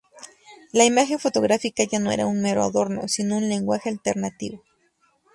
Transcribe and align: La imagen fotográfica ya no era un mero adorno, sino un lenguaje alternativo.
La 0.71 0.83
imagen 0.83 1.19
fotográfica 1.19 1.83
ya 1.83 1.99
no 1.99 2.09
era 2.11 2.25
un 2.25 2.41
mero 2.41 2.63
adorno, 2.63 3.07
sino 3.07 3.37
un 3.37 3.47
lenguaje 3.49 3.87
alternativo. 3.89 4.63